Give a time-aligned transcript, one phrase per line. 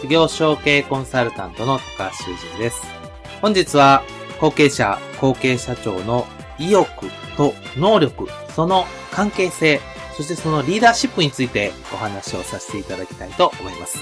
[0.00, 2.82] 事業承継コンサルタントの高橋修人です。
[3.42, 4.02] 本日は
[4.40, 6.26] 後継者、後継社長の
[6.58, 7.06] 意欲
[7.36, 9.78] と能力、その関係性、
[10.16, 13.98] そしてそのリーダーシップについてお話をさせていただきたいと思います。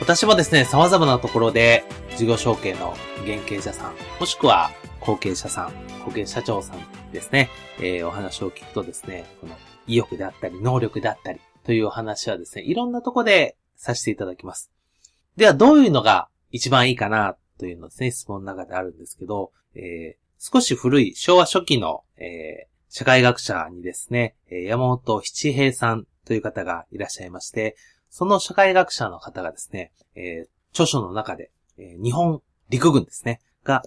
[0.00, 1.84] 私もですね、様々なところで
[2.16, 5.72] 事業承継の現継者さん、もしくは後継者さん、
[6.04, 9.56] 後継社長さんですね、えー、お話を聞くとですね、この
[9.88, 14.70] 意欲であったり、能力であったりというお話はですね、いろんなとこでさせていただきます。
[15.36, 27.76] では、どういうのが一番いいかなというのですね、質問の中であるんですけど、えー、少し古い昭和初期の、えー、社会学者にですね、山本七平さんという方がいらっしゃいまして、
[28.10, 33.82] その社会学者の方がですね、えー、著書の中で、えー、日本陸軍ですね、が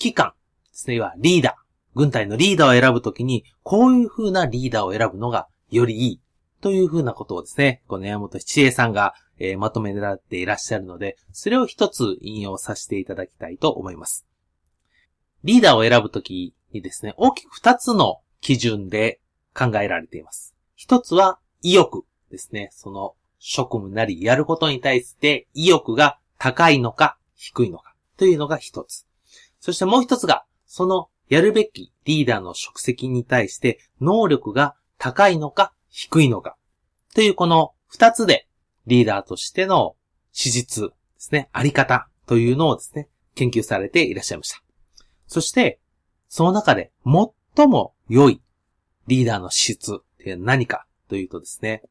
[0.00, 0.32] 指揮官
[0.70, 1.54] ですね、いわリーダー、
[1.94, 6.20] 軍隊のリーダーを選ぶときに、こういう風なリーダーを選ぶのがよりいい
[6.60, 14.26] という風なことをですね、この山本七平さんがえー、まとめられていらっしゃるので、それを一つ引用させていただきたいと思います。
[15.44, 19.20] リーダーを選ぶときにですね、大きく二つの基準で
[19.54, 20.54] 考えられています。
[20.74, 22.70] 一つは意欲ですね。
[22.72, 29.06] その職務なりやることに対して意欲が高いのか低いのかというのが一つ。
[29.60, 36.56] そしてもう一つが、そのやるべきリーダーの職責に対して能力が高いのか低いのか
[37.14, 38.45] というこの二つで
[38.86, 39.96] リーダーとしての
[40.32, 44.62] 史実ですね、あり方というのをですね、研究されていらっしゃいました。
[45.26, 45.80] そして、
[46.28, 46.92] その中で
[47.56, 48.40] 最も良い
[49.06, 51.82] リーダーの質って何かというとですね、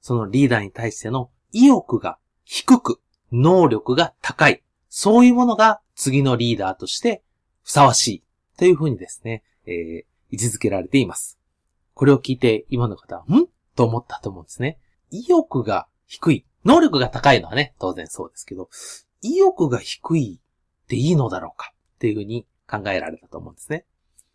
[0.00, 3.00] そのリーダーに対しての意欲が低く、
[3.32, 7.22] 能力が高い、そういうものが次のリーダーとして
[7.62, 8.22] ふさわしい
[8.56, 11.38] というふうにですね、えー、位置づけられています。
[11.94, 13.46] これを聞いて今の方は、ん？
[13.74, 14.78] と思ったと思うんですね。
[15.10, 16.44] 意欲が低い。
[16.64, 18.68] 能力が高いのはね、当然そうですけど、
[19.22, 23.84] 意欲が低いっていいのだろうかっていうふうに考えられたと思うんですね。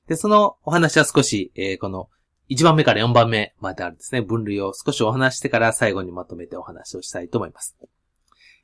[0.07, 2.09] で、そのお話は少し、えー、この
[2.49, 4.21] 1番目から4番目まであるんですね。
[4.21, 7.75] 分類を少しお話してから最後にまとめてお話をしたいと思います。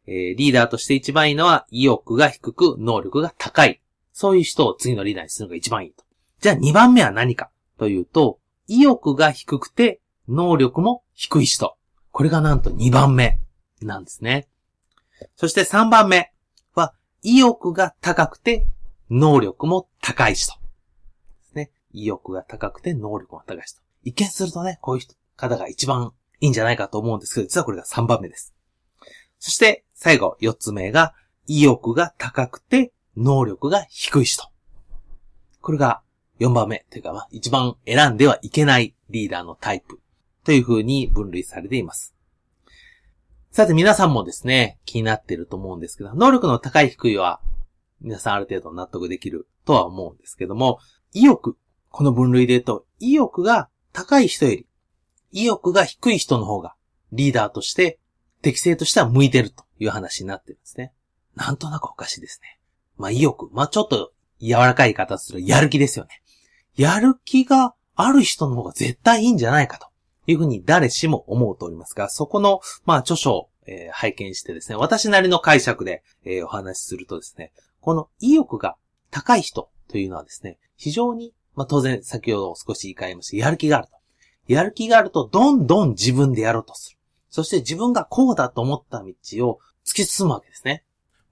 [0.05, 3.81] えー、リーダーとして一番いいのは意欲が低く能力が高い。
[4.11, 6.03] そういう人を次のリーダーにするのが一番いいと。
[6.41, 11.78] じゃあ2番目は何かというと、意欲が低くて能力も低い人。
[12.19, 13.39] これがなんと2番目
[13.81, 14.49] なんですね。
[15.37, 16.33] そして3番目
[16.73, 18.67] は、意欲が高くて、
[19.09, 20.51] 能力も高い人。
[20.51, 20.59] で
[21.49, 21.71] すね。
[21.93, 23.79] 意欲が高くて、能力も高い人。
[24.03, 25.03] 一見するとね、こういう
[25.37, 28.53] 方が一番いいんじゃないかと思うんですけど、実はこれが3番目です。
[29.39, 31.13] そして、最後、4つ目が、
[31.47, 34.43] 意欲が高くて、能力が低い人。
[35.61, 36.01] これが
[36.41, 36.85] 4番目。
[36.89, 40.01] というか、まあ、一番選んではいけないリーダーのタイプ
[40.49, 42.15] という風に分類されています。
[43.51, 47.39] さて皆さんもですね、気になっていると思うんですけど、能力の高い低いは、
[48.01, 50.79] 皆さんある程度納得できるとは思うんですけども、
[51.13, 51.55] 意欲、
[51.89, 54.67] この分類で言うと、意欲が高い人より、
[55.31, 56.73] 意欲が低い人の方が、
[57.11, 57.99] リーダーとして、
[58.41, 60.93] 適性としては向いてるという話になってるんですね。
[61.35, 62.59] なんとなくおかしいですね。
[62.97, 66.23] まあ意欲、まあちょっと柔らかい言い方するやる気ですよね。
[66.75, 69.88] やる気がある人の方が絶対いいんじゃないかと。
[70.29, 78.75] いうふうに誰しも思うとおりますが、そこの、まあ、著書を、えー、拝見してですね、私なりの解釈で、えー、お話しするとですね、この意欲が
[79.09, 83.93] 高い人というのはですね、非常に、まあ、当然先ほど少し言い換えました、やる気があると。
[84.47, 86.97] やる気があると、どんどん自分でやろうとする。
[87.31, 89.13] そして自分がこうだと思った道
[89.47, 90.83] を突き進むわけですね。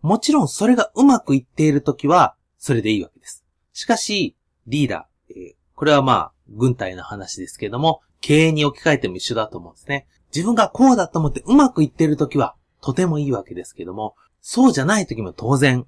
[0.01, 3.43] もちろんそれがうまくいっているときは、それでいいわけです。
[3.73, 4.35] しかし、
[4.65, 10.07] リーダー、えー、これはまあ、軍隊の話ですけども、経営に置き換えても一緒だと思うんですね。
[10.33, 15.85] 自分がこうだと思ってうまくいってるときは、とてもいいわけですけども、そうじゃないときも当然、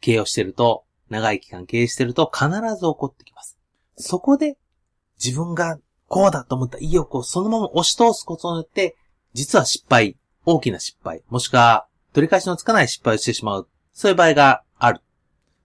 [0.00, 3.58] 経営をしてると、長い期間経営してると必ず起こってきます。
[3.96, 4.56] そこで
[5.22, 8.96] 自分がこうだと思った意欲をそのまま押し通すことによって、
[9.34, 15.00] 実は失敗、大きな失敗、もしくは取り返しのつかない失敗をしてしまう、そういう場合がある。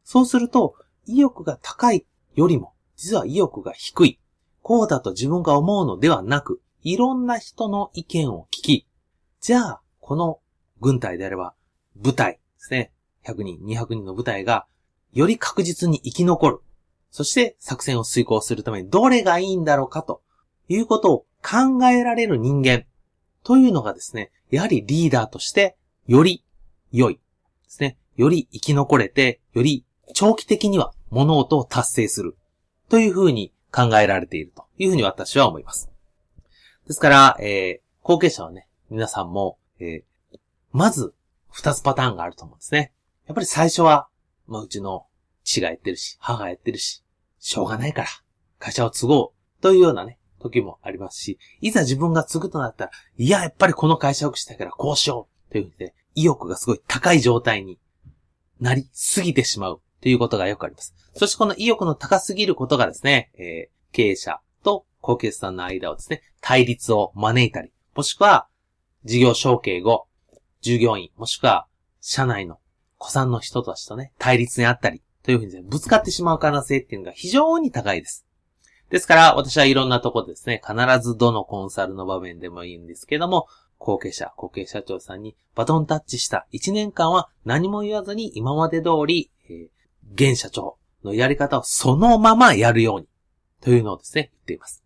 [0.03, 0.75] そうすると、
[1.05, 2.05] 意欲が高い
[2.35, 4.19] よりも、実は意欲が低い。
[4.67, 8.87] こうだと自分が思うのではなく、いろんな人の意見を聞き、
[9.39, 10.41] じゃあ、この
[10.81, 11.53] 軍隊であれば、
[11.95, 12.91] 部隊ですね。
[13.23, 14.67] 100人、200人の部隊が、
[15.13, 16.59] より確実に生き残る。
[17.11, 20.21] そして作戦を遂行するためにどれがいいんだろうかと
[20.67, 22.83] いうことを考えられる人間
[23.45, 25.77] というのがですね、やはりリーダーとして
[26.07, 26.43] より
[26.91, 27.21] 良いで
[27.69, 27.97] すね。
[28.17, 32.35] より生き残れて、より長期的には物事を達成する
[32.89, 35.91] というふうに考えられているというふうに私は思います。
[36.87, 40.37] ですから、えー、後継者はね、皆さんも、えー、
[40.71, 41.13] まず、
[41.51, 42.91] 二つパターンがあると思うんですね。
[43.27, 44.07] やっぱり最初は、
[44.47, 45.05] まあ、うちの
[45.43, 47.03] 父がやってるし、母がやってるし、
[47.39, 48.07] しょうがないから、
[48.57, 57.77] 会社を継ごうというようなね、時もありますし、いざ自分が継ぐとなったら、いや、やっぱりこの会社を良くしたいからこうしようというふうにね、意欲がすごい高い状態に
[58.59, 60.93] なりすぎてしまうということがよくあります。
[61.13, 68.47] そしてこの意欲の高すぎることがですね、えー、経営者と後継さんの間をですね、対立を招いたり、もしくは、
[69.03, 70.07] 事業承継後、
[70.61, 71.67] 従業員、もしくは、
[72.01, 72.59] 社内の
[72.97, 78.25] 子さんの人たちとね、対立にあったり、というふうに、ね、ぶつかってしまう可能性っていうのが非常に高いです。
[78.89, 83.47] ですから、私はいろんなところですね、必ずどのコンサルの場面でもいいんですけども、
[83.77, 89.67] 後継者、後継社長さんにバトンタッチした1年間は何も言わずに今まで通り、えー、
[90.13, 93.07] 現社長のやり方をそのままやるように、
[93.61, 94.83] というのをですね、言っています。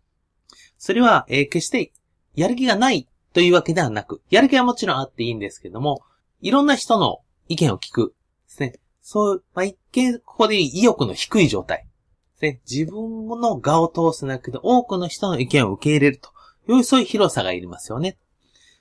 [0.78, 1.92] それは、えー、決して
[2.34, 6.02] やる気がないというわけではなく、やる気はもちろんあっていいんですけども、
[6.40, 8.14] いろんな人の意見を聞く
[8.48, 8.74] ですね。
[9.02, 11.86] そう、まあ、一見、ここで意欲の低い状態。
[12.34, 16.30] ですね自分の画を通すなくて、多くの人の意見を受け入れると
[16.72, 18.16] いう、そういう広さがいりますよね。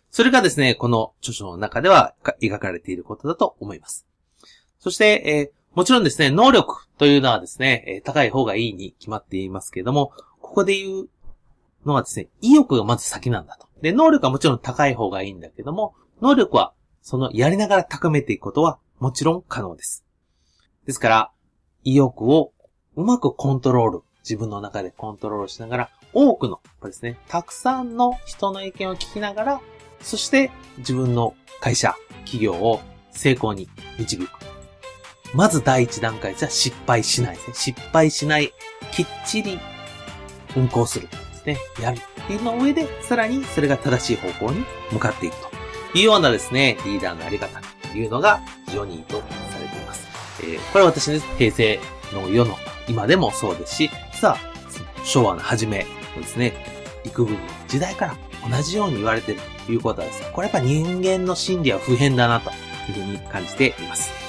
[0.09, 4.05] それがですね、この著書の中では描かれていることだと思います。
[4.79, 11.09] そして、えー、もちろんですね、能力というのはですね、え、高い方がいいに決まっていますけれども、ここで言う
[11.85, 13.67] のはですね、意欲がまず先なんだと。
[13.81, 20.05] で、能力はもちろん高い方がいいんだけども、能力はそのやりながら高めていくことはもちろん可能です。
[20.85, 21.31] ですから、
[21.83, 22.53] 意欲を
[22.95, 29.61] うまくコントロール、自分の中でコントロールしながら、多くの、これですね、たくさんの人の意見を聞きながら、
[30.01, 31.95] そして自分の会社、
[32.25, 32.81] 企業を
[33.11, 34.60] 成功に導く。
[35.33, 37.53] まず第一段階じゃ失敗しないですね。
[37.53, 38.53] 失敗しない、
[38.91, 39.59] きっちり
[40.55, 41.57] 運行するですね。
[41.81, 47.61] やるっていうの上で、さらにそれが正しい方向に向かっていくというようなですね、リーダーのあり方
[47.91, 50.07] というのが非常にいいとされています。
[50.43, 51.79] えー、これは私ね、平成
[52.13, 52.57] の世の
[52.87, 55.85] 今でもそうですし、さあ、昭和の初め
[56.15, 56.53] のですね、
[57.05, 58.15] 幾分の時代から
[58.49, 62.51] 同じように言われているということはですね、これやっぱ人間の心理は普遍だなと
[62.91, 64.20] いうふうに感じています。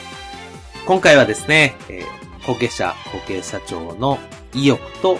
[0.86, 4.18] 今回はですね、えー、後継者、後継社長の
[4.52, 5.18] 意欲と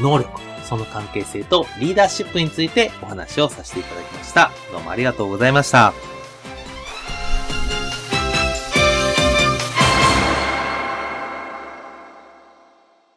[0.00, 0.28] 能力、
[0.64, 4.50] その関係性とリーダーシップについてお話をさせていただきました。
[4.72, 6.17] どうもありがとうございました。